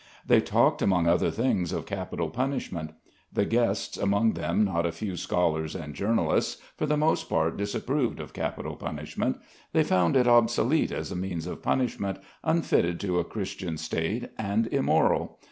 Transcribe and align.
They 0.25 0.41
talked 0.41 0.81
among 0.81 1.05
other 1.07 1.29
things 1.29 1.71
of 1.71 1.85
capital 1.85 2.31
punishment. 2.31 2.93
The 3.31 3.45
guests, 3.45 3.97
among 3.97 4.33
them 4.33 4.65
not 4.65 4.83
a 4.83 4.91
few 4.91 5.15
scholars 5.15 5.75
and 5.75 5.93
journalists, 5.93 6.59
for 6.75 6.87
the 6.87 6.97
most 6.97 7.29
part 7.29 7.55
disapproved 7.57 8.19
of 8.19 8.33
capital 8.33 8.75
punishment. 8.77 9.37
They 9.73 9.83
found 9.83 10.17
it 10.17 10.27
obsolete 10.27 10.91
as 10.91 11.11
a 11.11 11.15
means 11.15 11.45
of 11.45 11.61
punishment, 11.61 12.17
unfitted 12.43 12.99
to 13.01 13.19
a 13.19 13.23
Christian 13.23 13.77
State 13.77 14.31
and 14.39 14.65
immoral. 14.65 15.37